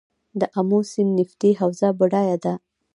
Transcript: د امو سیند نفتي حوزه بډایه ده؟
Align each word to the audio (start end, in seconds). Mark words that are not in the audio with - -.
د 0.39 0.41
امو 0.59 0.79
سیند 0.91 1.11
نفتي 1.17 1.51
حوزه 1.59 1.89
بډایه 1.99 2.37
ده؟ 2.43 2.53